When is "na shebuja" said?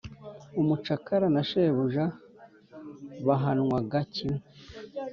1.35-2.05